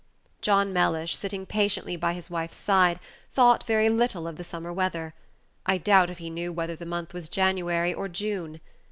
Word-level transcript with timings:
John 0.41 0.73
Mellish, 0.73 1.15
sitting 1.15 1.45
patiently 1.45 1.95
by 1.95 2.13
his 2.13 2.27
wife's 2.27 2.57
side, 2.57 2.99
thought 3.35 3.65
very 3.67 3.87
little 3.87 4.27
of 4.27 4.37
the 4.37 4.43
summer 4.43 4.73
weather. 4.73 5.13
I 5.67 5.77
doubt 5.77 6.09
if 6.09 6.17
he 6.17 6.31
knew 6.31 6.51
whether 6.51 6.75
the 6.75 6.87
month 6.87 7.13
was 7.13 7.29
January 7.29 7.93
or 7.93 8.07
June. 8.07 8.61